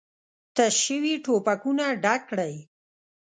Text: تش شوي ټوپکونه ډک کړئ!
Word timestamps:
تش 0.55 0.73
شوي 0.85 1.13
ټوپکونه 1.25 1.85
ډک 2.03 2.21
کړئ! 2.29 2.55